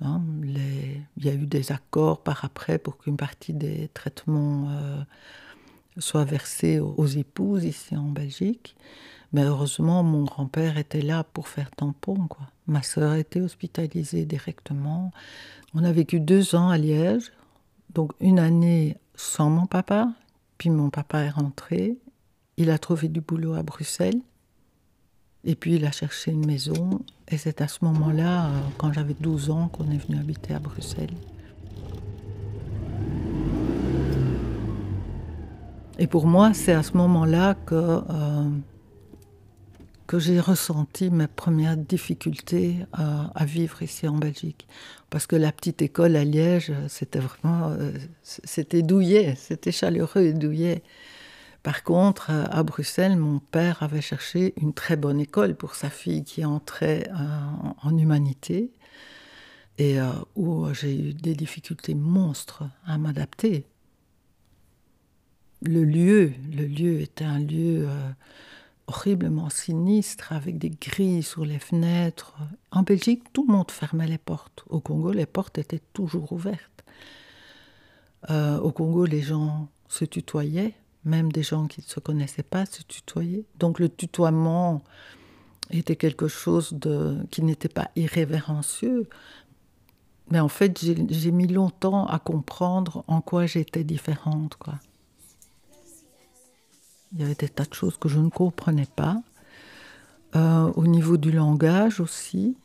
Hein. 0.03 0.23
Il 0.45 1.25
y 1.25 1.29
a 1.29 1.35
eu 1.35 1.47
des 1.47 1.73
accords 1.73 2.23
par 2.23 2.45
après 2.45 2.79
pour 2.79 2.99
qu'une 2.99 3.17
partie 3.17 3.55
des 3.55 3.89
traitements 3.89 4.69
euh, 4.71 5.03
soit 5.99 6.25
versée 6.25 6.79
aux 6.79 7.07
épouses 7.07 7.65
ici 7.65 7.97
en 7.97 8.09
Belgique. 8.09 8.77
Mais 9.33 9.43
heureusement, 9.43 10.03
mon 10.03 10.25
grand-père 10.25 10.77
était 10.77 11.03
là 11.03 11.25
pour 11.25 11.49
faire 11.49 11.71
tampon. 11.71 12.29
Ma 12.67 12.83
sœur 12.83 13.15
était 13.15 13.41
hospitalisée 13.41 14.25
directement. 14.25 15.12
On 15.73 15.85
a 15.85 15.93
vécu 15.93 16.21
deux 16.21 16.55
ans 16.55 16.69
à 16.69 16.79
Liège 16.79 17.33
donc 17.95 18.13
une 18.21 18.39
année 18.39 18.97
sans 19.15 19.51
mon 19.51 19.67
papa, 19.67 20.13
puis 20.59 20.71
mon 20.71 20.91
papa 20.91 21.21
est 21.21 21.31
rentré, 21.31 21.99
il 22.57 22.71
a 22.71 22.79
trouvé 22.79 23.09
du 23.09 23.21
boulot 23.21 23.55
à 23.55 23.63
Bruxelles, 23.63 24.21
et 25.45 25.55
puis 25.55 25.77
il 25.77 25.85
a 25.85 25.91
cherché 25.91 26.31
une 26.31 26.47
maison, 26.47 27.01
et 27.29 27.39
c'est 27.39 27.61
à 27.61 27.69
ce 27.69 27.85
moment-là, 27.85 28.47
euh, 28.47 28.61
quand 28.79 28.93
j'avais 28.93 29.15
12 29.19 29.51
ans, 29.51 29.69
qu'on 29.69 29.91
est 29.91 29.99
venu 29.99 30.19
habiter 30.19 30.55
à 30.55 30.59
Bruxelles. 30.59 31.15
Et 35.99 36.07
pour 36.07 36.27
moi, 36.27 36.55
c'est 36.55 36.73
à 36.73 36.83
ce 36.83 36.97
moment-là 36.97 37.55
que 37.55 37.75
euh, 37.75 38.49
que 40.11 40.19
j'ai 40.19 40.40
ressenti 40.40 41.09
mes 41.09 41.29
premières 41.29 41.76
difficultés 41.76 42.79
à, 42.93 43.45
vivre 43.45 43.81
ici 43.81 44.09
en 44.09 44.17
Belgique. 44.17 44.67
Parce 45.09 45.29
que 45.29 45.37
la 45.37 45.52
petite 45.52 45.83
école 45.83 46.17
à 46.17 46.25
Liège, 46.25 46.73
c'était 46.88 47.21
vraiment, 47.21 47.71
euh, 47.71 47.93
c'était 48.25 48.83
douillet, 48.83 49.37
c'était 49.37 49.71
chaleureux 49.71 50.23
et 50.23 50.33
douillet. 50.33 50.83
Par 51.62 51.85
contre, 51.85 52.31
à 52.31 52.61
Bruxelles, 52.64 53.17
mon 53.17 53.38
père 53.38 53.85
avait 53.85 54.00
cherché 54.00 54.52
une 54.61 54.75
très 54.75 54.97
bonne 54.97 55.21
école 55.21 55.55
pour 55.55 55.76
sa 55.76 55.90
fille 55.90 56.25
qui 56.25 56.45
entrait 56.45 57.09
euh, 57.11 57.71
en 57.81 57.97
humanité 57.97 58.73
et 59.79 60.00
euh, 60.00 60.11
où 60.35 60.75
j'ai 60.75 60.93
eu 60.93 61.14
des 61.14 61.37
difficultés 61.37 61.95
monstres 61.95 62.64
à 62.85 62.99
m'adapter. 62.99 63.64
Le 65.62 65.85
lieu, 65.85 66.33
le 66.52 66.64
lieu 66.67 67.00
était 67.00 67.25
un 67.25 67.38
lieu 67.38 67.87
horriblement 68.91 69.51
sinistre, 69.51 70.33
avec 70.33 70.59
des 70.59 70.71
grilles 70.71 71.23
sur 71.23 71.45
les 71.45 71.61
fenêtres. 71.61 72.35
En 72.73 72.83
Belgique, 72.83 73.23
tout 73.33 73.47
le 73.47 73.53
monde 73.53 73.71
fermait 73.71 74.09
les 74.09 74.19
portes. 74.19 74.65
Au 74.69 74.81
Congo, 74.81 75.13
les 75.13 75.27
portes 75.27 75.59
étaient 75.59 75.83
toujours 75.93 76.33
ouvertes. 76.33 76.85
Euh, 78.31 78.59
au 78.59 78.73
Congo, 78.73 79.05
les 79.07 79.23
gens 79.23 79.69
se 79.89 80.05
tutoyaient, 80.05 80.75
même 81.05 81.31
des 81.31 81.45
gens 81.45 81.69
qui 81.69 81.83
ne 81.83 81.87
se 81.87 82.01
connaissaient 82.01 82.43
pas 82.43 82.67
se 82.67 82.83
tutoyaient. 82.83 83.45
Donc 83.61 83.79
le 83.79 83.89
tutoiement 83.89 84.83
était 85.71 85.97
quelque 85.97 86.27
chose 86.27 86.77
qui 87.31 87.43
n'était 87.43 87.69
pas 87.69 87.91
irrévérencieux. 87.95 89.09
Mais 90.31 90.41
en 90.41 90.49
fait, 90.49 90.81
j'ai 90.81 91.31
mis 91.31 91.47
longtemps 91.47 92.07
à 92.07 92.19
comprendre 92.19 93.05
en 93.07 93.21
quoi 93.21 93.47
j'étais 93.47 93.85
différente. 93.85 94.57
Quoi. 94.57 94.75
Il 97.12 97.21
y 97.21 97.25
avait 97.25 97.35
des 97.35 97.49
tas 97.49 97.64
de 97.64 97.75
choses 97.75 97.97
que 97.97 98.09
je 98.09 98.19
ne 98.19 98.29
comprenais 98.29 98.87
pas. 98.95 99.17
Euh, 100.37 100.71
au 100.76 100.87
niveau 100.87 101.17
du 101.17 101.33
langage 101.33 102.00
aussi, 102.00 102.57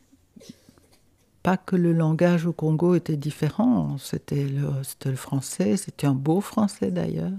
pas 1.41 1.57
que 1.57 1.75
le 1.75 1.93
langage 1.93 2.45
au 2.45 2.53
Congo 2.53 2.93
était 2.93 3.17
différent, 3.17 3.97
c'était 3.97 4.45
le, 4.45 4.69
le 5.05 5.15
français, 5.15 5.77
c'était 5.77 6.05
un 6.05 6.13
beau 6.13 6.41
français 6.41 6.91
d'ailleurs. 6.91 7.31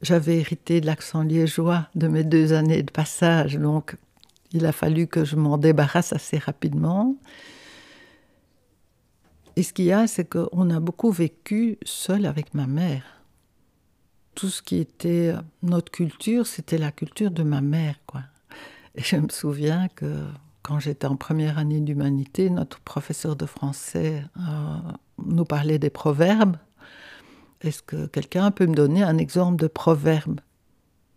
J'avais 0.00 0.38
hérité 0.38 0.80
de 0.80 0.86
l'accent 0.86 1.22
liégeois 1.22 1.88
de 1.94 2.08
mes 2.08 2.24
deux 2.24 2.52
années 2.54 2.82
de 2.82 2.90
passage, 2.90 3.58
donc 3.58 3.96
il 4.52 4.64
a 4.64 4.72
fallu 4.72 5.06
que 5.06 5.24
je 5.24 5.36
m'en 5.36 5.58
débarrasse 5.58 6.12
assez 6.14 6.38
rapidement. 6.38 7.16
Et 9.56 9.62
ce 9.62 9.72
qu'il 9.72 9.86
y 9.86 9.92
a, 9.92 10.06
c'est 10.06 10.24
qu'on 10.28 10.70
a 10.70 10.80
beaucoup 10.80 11.10
vécu 11.10 11.78
seul 11.84 12.24
avec 12.24 12.54
ma 12.54 12.66
mère 12.66 13.17
tout 14.38 14.50
ce 14.50 14.62
qui 14.62 14.76
était 14.76 15.34
notre 15.64 15.90
culture, 15.90 16.46
c'était 16.46 16.78
la 16.78 16.92
culture 16.92 17.32
de 17.32 17.42
ma 17.42 17.60
mère, 17.60 17.96
quoi. 18.06 18.20
Et 18.94 19.02
je 19.02 19.16
me 19.16 19.28
souviens 19.30 19.88
que 19.88 20.26
quand 20.62 20.78
j'étais 20.78 21.08
en 21.08 21.16
première 21.16 21.58
année 21.58 21.80
d'humanité, 21.80 22.48
notre 22.48 22.78
professeur 22.78 23.34
de 23.34 23.46
français 23.46 24.22
euh, 24.36 24.76
nous 25.26 25.44
parlait 25.44 25.80
des 25.80 25.90
proverbes. 25.90 26.56
Est-ce 27.62 27.82
que 27.82 28.06
quelqu'un 28.06 28.52
peut 28.52 28.68
me 28.68 28.76
donner 28.76 29.02
un 29.02 29.18
exemple 29.18 29.56
de 29.60 29.66
proverbe? 29.66 30.40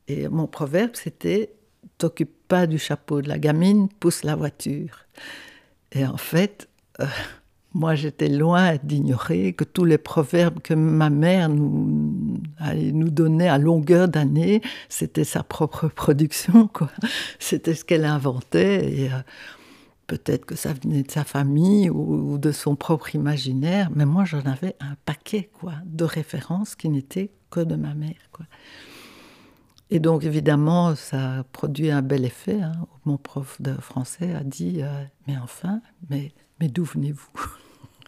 Et 0.08 0.28
mon 0.28 0.48
proverbe, 0.48 0.96
c'était 0.96 1.54
T'occupe 2.00 2.48
pas 2.48 2.66
du 2.66 2.80
chapeau 2.80 3.22
de 3.22 3.30
la 3.30 3.38
gamine, 3.38 3.88
pousse 3.88 4.24
la 4.24 4.36
voiture. 4.36 5.06
Et 5.92 6.08
en 6.08 6.18
fait, 6.18 6.68
euh, 7.00 7.06
moi, 7.74 7.96
j'étais 7.96 8.28
loin 8.28 8.75
d'ignorer 8.84 9.54
que 9.54 9.63
tous 9.63 9.86
les 9.86 9.98
proverbes 9.98 10.60
que 10.60 10.74
ma 10.74 11.10
mère 11.10 11.48
nous, 11.48 11.88
nous 12.74 13.10
donnait 13.10 13.50
à 13.50 13.58
longueur 13.58 14.08
d'année, 14.08 14.62
c'était 14.89 15.24
sa 15.24 15.44
propre 15.44 15.88
production, 15.96 16.68
quoi. 16.68 16.89
C'était 17.39 17.74
ce 17.74 17.86
qu'elle 17.86 18.06
inventait. 18.06 18.91
Et 18.94 19.12
euh, 19.12 19.18
peut-être 20.08 20.46
que 20.46 20.56
ça 20.56 20.74
venait 20.74 21.03
de 21.03 21.12
sa 21.12 21.24
famille 21.24 21.89
ou, 21.89 22.38
de 22.38 22.51
son 22.51 22.75
propre 22.75 23.15
imaginaire, 23.15 23.89
mais 23.96 24.06
moi, 24.06 24.25
j'en 24.25 24.41
avais 24.41 24.75
un 24.80 24.96
paquet, 25.06 25.50
quoi, 25.53 25.74
de 25.86 26.03
références 26.03 26.75
qui 26.75 26.89
n'étaient 26.89 27.32
que 27.50 27.60
de 27.60 27.75
ma 27.75 27.94
mère. 27.94 28.15
Et 29.94 30.00
donc, 30.00 30.24
évidemment, 30.24 30.96
ça 30.96 31.39
a 31.39 31.44
produit 31.44 31.91
un 31.91 32.01
bel 32.01 32.24
effet. 32.24 32.62
Hein. 32.62 32.72
Mon 33.03 33.18
prof 33.18 33.62
de 33.62 33.74
français 33.74 34.34
a 34.34 34.44
dit 34.44 34.82
euh, 34.82 35.03
Mais 35.27 35.36
enfin, 35.38 35.82
mais, 36.10 36.32
mais 36.60 36.70
d'où 36.70 36.86
venez-vous 36.86 37.58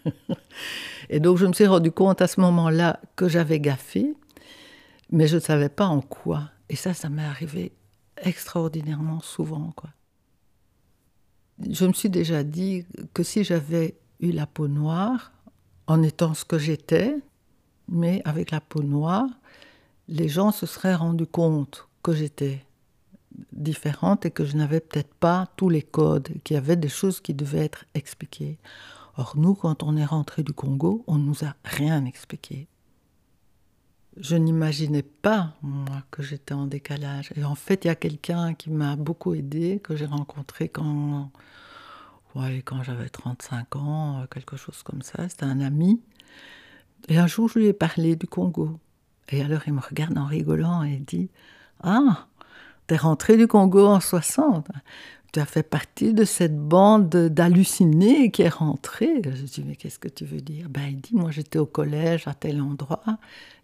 et 1.09 1.21
donc 1.21 1.37
je 1.37 1.45
me 1.45 1.53
suis 1.53 1.65
rendu 1.65 1.89
compte 1.89 2.21
à 2.21 2.27
ce 2.27 2.41
moment-là 2.41 2.99
que 3.15 3.29
j'avais 3.29 3.61
gaffé, 3.61 4.13
mais 5.11 5.27
je 5.27 5.35
ne 5.35 5.41
savais 5.41 5.69
pas 5.69 5.87
en 5.87 6.01
quoi. 6.01 6.49
Et 6.69 6.75
ça, 6.75 6.93
ça 6.93 7.09
m'est 7.09 7.23
arrivé 7.23 7.73
extraordinairement 8.17 9.19
souvent. 9.19 9.71
Quoi. 9.75 9.89
Je 11.69 11.85
me 11.85 11.93
suis 11.93 12.09
déjà 12.09 12.43
dit 12.43 12.85
que 13.13 13.23
si 13.23 13.43
j'avais 13.43 13.97
eu 14.19 14.31
la 14.31 14.47
peau 14.47 14.67
noire, 14.67 15.31
en 15.87 16.01
étant 16.01 16.33
ce 16.33 16.45
que 16.45 16.57
j'étais, 16.57 17.15
mais 17.87 18.21
avec 18.25 18.51
la 18.51 18.61
peau 18.61 18.83
noire, 18.83 19.27
les 20.07 20.29
gens 20.29 20.51
se 20.51 20.65
seraient 20.65 20.95
rendus 20.95 21.27
compte 21.27 21.87
que 22.01 22.13
j'étais 22.13 22.65
différente 23.51 24.25
et 24.25 24.31
que 24.31 24.45
je 24.45 24.55
n'avais 24.55 24.79
peut-être 24.79 25.13
pas 25.15 25.47
tous 25.55 25.69
les 25.69 25.81
codes, 25.81 26.29
qu'il 26.43 26.55
y 26.55 26.57
avait 26.57 26.75
des 26.75 26.89
choses 26.89 27.19
qui 27.19 27.33
devaient 27.33 27.65
être 27.65 27.85
expliquées. 27.93 28.57
Or, 29.17 29.33
nous, 29.37 29.53
quand 29.53 29.83
on 29.83 29.95
est 29.97 30.05
rentré 30.05 30.43
du 30.43 30.53
Congo, 30.53 31.03
on 31.07 31.17
ne 31.17 31.25
nous 31.25 31.43
a 31.43 31.55
rien 31.63 32.05
expliqué. 32.05 32.67
Je 34.17 34.35
n'imaginais 34.35 35.03
pas, 35.03 35.53
moi, 35.61 36.03
que 36.11 36.21
j'étais 36.21 36.53
en 36.53 36.67
décalage. 36.67 37.31
Et 37.35 37.43
en 37.43 37.55
fait, 37.55 37.85
il 37.85 37.87
y 37.87 37.91
a 37.91 37.95
quelqu'un 37.95 38.53
qui 38.53 38.69
m'a 38.69 38.95
beaucoup 38.95 39.33
aidé, 39.33 39.79
que 39.83 39.95
j'ai 39.95 40.05
rencontré 40.05 40.69
quand, 40.69 41.31
quand 42.33 42.83
j'avais 42.83 43.09
35 43.09 43.75
ans, 43.75 44.25
quelque 44.31 44.57
chose 44.57 44.83
comme 44.83 45.01
ça. 45.01 45.27
C'était 45.29 45.45
un 45.45 45.59
ami. 45.59 46.01
Et 47.07 47.17
un 47.17 47.27
jour, 47.27 47.49
je 47.49 47.59
lui 47.59 47.67
ai 47.67 47.73
parlé 47.73 48.15
du 48.15 48.27
Congo. 48.27 48.79
Et 49.29 49.41
alors, 49.41 49.61
il 49.67 49.73
me 49.73 49.81
regarde 49.81 50.17
en 50.17 50.25
rigolant 50.25 50.83
et 50.83 50.97
dit 50.97 51.29
Ah, 51.81 52.27
t'es 52.87 52.97
rentré 52.97 53.37
du 53.37 53.47
Congo 53.47 53.87
en 53.87 53.99
60 53.99 54.67
tu 55.33 55.39
as 55.39 55.45
fait 55.47 55.63
partie 55.63 56.13
de 56.13 56.25
cette 56.25 56.55
bande 56.55 57.09
d'hallucinés 57.09 58.29
qui 58.29 58.43
est 58.43 58.49
rentrée. 58.49 59.19
Je 59.25 59.43
dis, 59.43 59.63
mais 59.65 59.75
qu'est-ce 59.75 59.97
que 59.97 60.07
tu 60.07 60.25
veux 60.25 60.41
dire? 60.41 60.69
Ben, 60.69 60.83
Il 60.89 61.01
dit, 61.01 61.15
moi 61.15 61.31
j'étais 61.31 61.57
au 61.57 61.65
collège 61.65 62.27
à 62.27 62.35
tel 62.35 62.61
endroit, 62.61 63.17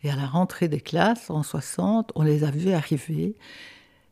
et 0.04 0.10
à 0.10 0.16
la 0.16 0.26
rentrée 0.26 0.68
des 0.68 0.82
classes, 0.82 1.30
en 1.30 1.44
60, 1.44 2.12
on 2.16 2.24
les 2.24 2.44
a 2.44 2.50
vus 2.50 2.72
arriver. 2.72 3.36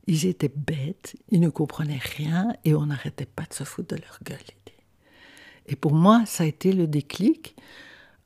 Ils 0.05 0.27
étaient 0.27 0.53
bêtes, 0.55 1.15
ils 1.29 1.39
ne 1.39 1.49
comprenaient 1.49 1.99
rien, 2.15 2.53
et 2.63 2.75
on 2.75 2.85
n'arrêtait 2.85 3.25
pas 3.25 3.43
de 3.49 3.53
se 3.55 3.63
foutre 3.63 3.95
de 3.95 4.01
leur 4.01 4.19
gueule. 4.23 4.37
Et 5.65 5.75
pour 5.75 5.93
moi, 5.93 6.23
ça 6.25 6.43
a 6.43 6.47
été 6.47 6.71
le 6.71 6.85
déclic, 6.85 7.55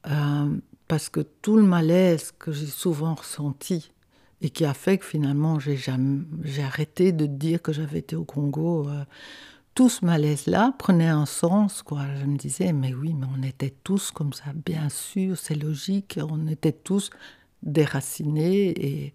euh, 0.08 0.58
parce 0.90 1.08
que 1.08 1.22
tout 1.22 1.56
le 1.56 1.64
malaise 1.64 2.34
que 2.38 2.52
j'ai 2.52 2.68
souvent 2.68 3.16
ressenti 3.16 3.92
et 4.42 4.50
qui 4.50 4.66
a 4.66 4.74
fait 4.74 4.98
que 4.98 5.06
finalement 5.06 5.60
j'ai 5.60 6.64
arrêté 6.64 7.12
de 7.12 7.26
dire 7.26 7.62
que 7.62 7.72
j'avais 7.72 8.00
été 8.00 8.16
au 8.16 8.26
Congo. 8.26 8.88
Euh, 8.90 9.06
tout 9.76 9.88
ce 9.88 10.04
malaise-là 10.04 10.74
prenait 10.78 11.08
un 11.08 11.26
sens. 11.26 11.84
Je 11.90 12.26
me 12.26 12.38
disais, 12.38 12.74
mais 12.74 12.94
oui, 12.94 13.14
mais 13.14 13.28
on 13.38 13.42
était 13.44 13.74
tous 13.84 14.12
comme 14.12 14.34
ça, 14.34 14.52
bien 14.66 14.90
sûr, 14.90 15.38
c'est 15.38 15.56
logique, 15.56 16.20
on 16.22 16.48
était 16.48 16.74
tous 16.74 17.10
déracinés 17.64 19.14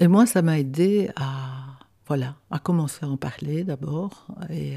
et 0.00 0.06
moi, 0.06 0.26
ça 0.26 0.42
m'a 0.42 0.58
aidé 0.58 1.10
à 1.16 1.64
voilà, 2.06 2.36
à 2.50 2.58
commencer 2.58 3.04
à 3.04 3.08
en 3.08 3.16
parler 3.16 3.64
d'abord 3.64 4.26
et, 4.48 4.76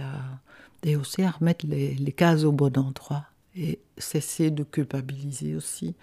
et 0.84 0.96
aussi 0.98 1.24
à 1.24 1.32
remettre 1.32 1.66
les 1.68 2.12
cases 2.12 2.44
au 2.44 2.52
bon 2.52 2.76
endroit 2.78 3.26
et 3.56 3.80
cesser 3.98 4.52
de 4.52 4.64
culpabiliser 4.64 5.56
aussi. 5.56 5.96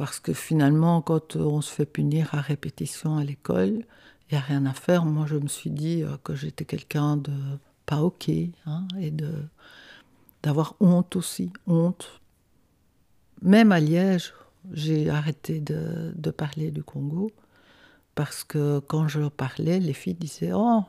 Parce 0.00 0.18
que 0.18 0.32
finalement, 0.32 1.02
quand 1.02 1.36
on 1.36 1.60
se 1.60 1.70
fait 1.70 1.84
punir 1.84 2.34
à 2.34 2.40
répétition 2.40 3.18
à 3.18 3.22
l'école, 3.22 3.84
il 4.30 4.32
n'y 4.32 4.38
a 4.38 4.40
rien 4.40 4.64
à 4.64 4.72
faire. 4.72 5.04
Moi, 5.04 5.26
je 5.26 5.36
me 5.36 5.46
suis 5.46 5.68
dit 5.68 6.02
euh, 6.02 6.16
que 6.24 6.34
j'étais 6.34 6.64
quelqu'un 6.64 7.18
de 7.18 7.34
pas 7.84 8.00
OK 8.00 8.30
hein, 8.64 8.88
et 8.98 9.12
d'avoir 10.42 10.74
honte 10.80 11.16
aussi, 11.16 11.52
honte. 11.66 12.18
Même 13.42 13.72
à 13.72 13.78
Liège, 13.78 14.32
j'ai 14.72 15.10
arrêté 15.10 15.60
de, 15.60 16.14
de, 16.16 16.30
parler 16.30 16.70
du 16.70 16.82
Congo 16.82 17.30
parce 18.14 18.42
que 18.42 18.78
quand 18.78 19.06
je 19.06 19.28
parlais, 19.28 19.80
les 19.80 19.92
filles 19.92 20.14
disaient 20.14 20.52
Oh, 20.54 20.82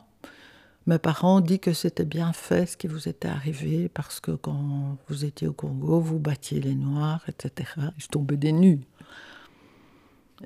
mes 0.88 1.00
parents 1.00 1.40
ont 1.40 1.42
dit 1.42 1.60
que 1.60 1.74
c'était 1.74 2.06
bien 2.06 2.32
fait 2.32 2.66
ce 2.66 2.78
qui 2.78 2.88
vous 2.88 3.10
était 3.10 3.28
arrivé 3.28 3.90
parce 3.90 4.22
que 4.22 4.32
quand 4.32 4.98
vous 5.10 5.26
étiez 5.26 5.50
au 5.50 5.54
Congo, 5.54 6.00
vous 6.00 6.18
battiez 6.18 6.62
les 6.62 6.76
Noirs, 6.76 7.26
etc. 7.28 7.74
Je 7.98 8.08
tombais 8.08 8.38
des 8.38 8.54
nues. 8.54 8.80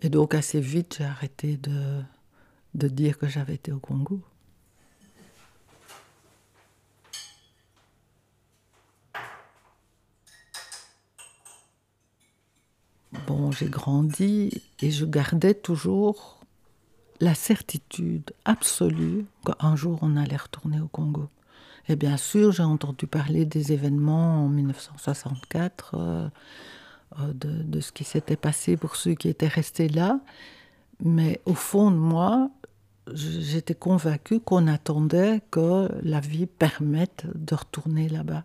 Et 0.01 0.09
donc 0.09 0.35
assez 0.35 0.59
vite, 0.59 0.97
j'ai 0.99 1.05
arrêté 1.05 1.57
de, 1.57 2.01
de 2.73 2.87
dire 2.87 3.17
que 3.17 3.27
j'avais 3.27 3.55
été 3.55 3.71
au 3.71 3.79
Congo. 3.79 4.21
Bon, 13.27 13.51
j'ai 13.51 13.69
grandi 13.69 14.61
et 14.81 14.91
je 14.91 15.05
gardais 15.05 15.53
toujours 15.53 16.39
la 17.21 17.33
certitude 17.33 18.31
absolue 18.43 19.25
qu'un 19.45 19.75
jour 19.75 19.99
on 20.01 20.17
allait 20.17 20.35
retourner 20.35 20.79
au 20.79 20.87
Congo. 20.87 21.29
Et 21.87 21.95
bien 21.95 22.17
sûr, 22.17 22.51
j'ai 22.51 22.63
entendu 22.63 23.07
parler 23.07 23.45
des 23.45 23.71
événements 23.71 24.45
en 24.45 24.49
1964. 24.49 25.95
Euh, 25.95 26.29
de, 27.33 27.79
ce 27.79 27.91
qui 27.91 28.03
s'était 28.03 28.35
passé 28.35 28.77
pour 28.77 28.95
ceux 28.95 29.13
qui 29.13 29.29
étaient 29.29 29.47
restés 29.47 29.89
là. 29.89 30.19
Mais 31.03 31.41
au 31.45 31.53
fond 31.53 31.91
de 31.91 31.97
moi, 31.97 32.49
j'étais 33.13 33.75
convaincue 33.75 34.39
qu'on 34.39 34.67
attendait 34.67 35.41
que 35.51 35.89
la 36.01 36.19
vie 36.19 36.45
permette 36.45 37.25
de 37.35 37.55
retourner 37.55 38.09
là-bas. 38.09 38.43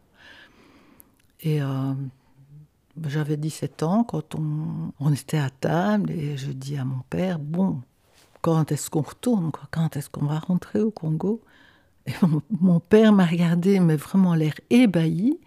Et 1.43 1.63
euh, 1.63 1.95
j'avais 3.07 3.37
17 3.37 3.83
ans 3.83 4.05
quand 4.05 4.35
on, 4.35 4.93
on, 5.01 5.13
était 5.13 5.39
à 5.39 5.51
table 5.51 6.11
et 6.11 6.37
je 6.37 6.53
dis 6.53 6.77
à 6.77 6.85
mon 6.85 7.01
père, 7.09 7.39
bon, 7.39 7.81
quand 8.43 8.73
est-ce 8.73 8.91
qu'on 8.91 9.03
retourne 9.03 9.51
Quand 9.71 9.97
est-ce 9.97 10.11
qu'on 10.11 10.27
va 10.27 10.39
rentrer 10.39 10.81
au 10.81 10.91
Congo? 10.91 11.41
Et 12.07 12.13
mon, 12.23 12.43
mon 12.61 12.81
père 12.81 13.13
m'a 13.13 13.27
regardé, 13.27 13.81
mais 13.81 13.97
vraiment 13.97 14.35
l'air 14.35 14.55
ébahi. 14.71 15.39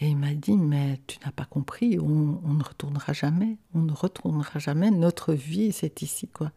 Et 0.00 0.08
il 0.08 0.16
m'a 0.16 0.32
dit, 0.34 0.56
mais 0.56 1.00
tu 1.06 1.18
n'as 1.24 1.32
pas 1.32 1.44
compris, 1.44 1.98
on, 1.98 2.54
ne 2.54 2.62
retournera 2.62 3.12
jamais, 3.12 3.56
on 3.74 3.80
ne 3.80 3.92
retournera 3.92 4.58
jamais, 4.58 4.90
notre 4.90 5.32
vie, 5.32 5.72
c'est 5.72 6.02
ici, 6.02 6.28
quoi. 6.28 6.52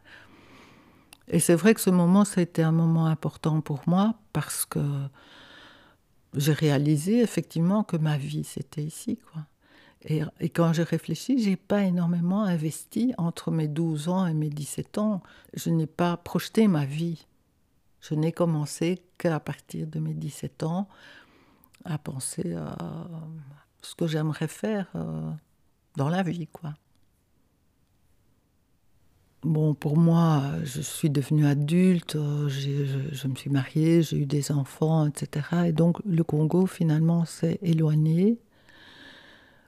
Et 1.28 1.40
c'est 1.40 1.56
vrai 1.56 1.74
que 1.74 1.82
ce 1.82 1.90
moment, 1.90 2.26
ça 2.26 2.42
a 2.42 2.44
été 2.44 2.62
un 2.62 2.72
moment 2.72 3.08
important 3.08 3.62
pour 3.62 3.82
moi 3.88 4.16
parce 4.34 4.66
que 4.66 4.82
j'ai 6.36 6.54
réalisé 6.54 7.22
effectivement 7.22 7.84
que 7.84 7.98
ma 7.98 8.18
vie, 8.18 8.44
c'était 8.44 8.84
ici, 8.84 9.18
quoi. 9.32 9.44
Et, 10.04 10.22
et 10.40 10.50
quand 10.50 10.74
j'ai 10.74 10.84
réfléchi, 10.84 11.42
j'ai 11.42 11.56
pas 11.56 11.84
énormément 11.84 12.44
investi 12.44 13.14
entre 13.18 13.52
mes 13.52 13.68
12 13.68 14.10
ans 14.10 14.26
et 14.26 14.34
mes 14.34 14.50
17 14.50 14.98
ans. 14.98 15.22
Je 15.54 15.70
n'ai 15.70 15.86
pas 15.86 16.18
projeté 16.18 16.68
ma 16.68 16.86
vie. 16.86 17.28
Je 18.02 18.16
n'ai 18.16 18.32
commencé 18.32 19.00
qu'à 19.20 19.40
partir 19.40 19.86
de 19.86 20.00
mes 20.00 20.16
17 20.16 20.64
ans 20.64 20.88
à 21.86 21.98
penser 21.98 22.54
à 22.54 22.76
ce 23.82 23.96
que 23.96 24.08
j'aimerais 24.08 24.48
faire 24.48 24.88
euh, 24.96 25.32
dans 25.96 26.10
la 26.10 26.24
vie, 26.24 26.48
quoi. 26.48 26.74
Bon, 29.44 29.74
pour 29.74 29.98
moi, 29.98 30.52
je 30.63 30.82
suis 30.82 31.10
devenue 31.10 31.48
adulte, 31.48 32.15
euh, 32.15 32.48
je, 32.48 33.28
me 33.28 33.34
suis 33.36 33.50
mariée, 33.50 34.04
j'ai 34.04 34.17
eu 34.17 34.26
des 34.28 34.52
enfants, 34.52 35.08
etc. 35.08 35.48
Et 35.65 35.72
donc, 35.72 35.98
le 36.06 36.24
Congo, 36.24 36.67
finalement, 36.67 37.26
s'est 37.26 37.58
éloigné. 37.63 38.39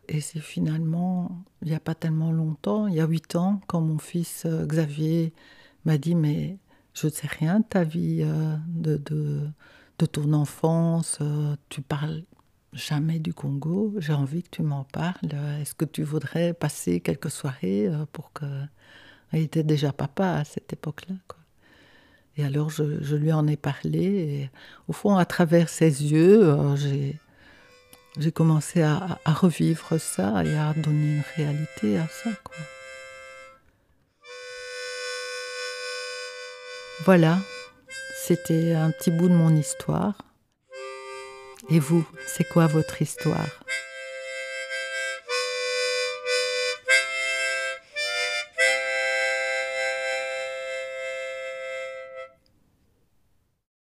Et 0.09 0.21
c'est 0.21 0.39
finalement, 0.39 1.43
il 1.63 1.69
n'y 1.69 1.75
a 1.75 1.79
pas 1.79 1.95
tellement 1.95 2.31
longtemps, 2.31 2.87
il 2.87 2.95
y 2.95 2.99
a 2.99 3.07
huit 3.07 3.35
ans, 3.35 3.61
quand 3.67 3.81
mon 3.81 3.97
fils 3.97 4.43
euh, 4.45 4.65
Xavier 4.67 5.33
m'a 5.85 5.97
dit 5.97 6.13
Mais 6.13 6.59
je 6.93 7.07
ne 7.07 7.11
sais 7.11 7.27
rien 7.27 7.61
de 7.61 7.65
ta 7.65 7.83
vie, 7.83 8.23
de, 8.67 8.97
de, 8.97 9.47
de 10.03 10.07
ton 10.07 10.33
enfance, 10.33 11.19
euh, 11.21 11.55
tu 11.69 11.81
parles 11.81 12.23
jamais 12.73 13.19
du 13.19 13.33
Congo, 13.33 13.93
j'ai 13.99 14.11
envie 14.11 14.43
que 14.43 14.49
tu 14.49 14.61
m'en 14.61 14.83
parles. 14.83 15.31
Est-ce 15.61 15.73
que 15.75 15.85
tu 15.85 16.03
voudrais 16.03 16.53
passer 16.53 16.99
quelques 16.99 17.31
soirées 17.31 17.87
euh, 17.87 18.05
pour 18.11 18.33
que... 18.33 18.45
Il 19.31 19.41
était 19.41 19.63
déjà 19.63 19.91
papa 19.91 20.35
à 20.35 20.43
cette 20.43 20.73
époque-là. 20.73 21.15
Et 22.37 22.43
alors 22.45 22.69
je, 22.69 23.15
lui 23.15 23.31
en 23.31 23.47
ai 23.47 23.55
parlé. 23.57 24.03
Et 24.03 24.49
au 24.87 24.93
fond, 24.93 25.15
à 25.15 25.25
travers 25.25 25.69
ses 25.69 26.03
yeux, 26.03 26.43
euh, 26.43 26.75
j'ai, 26.75 28.31
commencé 28.31 28.81
à, 28.83 29.19
à, 29.25 29.33
revivre 29.33 29.99
ça 29.99 30.43
et 30.43 30.55
à 30.55 30.73
donner 30.73 31.15
une 31.15 31.23
réalité 31.35 31.97
à 31.97 32.07
ça. 32.07 32.29
Quoi. 32.43 32.57
Voilà, 37.05 37.39
c'était 38.25 38.71
un 38.71 38.91
petit 38.91 39.11
bout 39.11 39.27
de 39.27 39.33
mon 39.33 39.53
histoire. 39.53 40.13
Et 41.69 41.79
vous, 41.79 42.05
c'est 42.25 42.47
quoi 42.47 42.67
votre 42.67 43.01
histoire? 43.01 43.65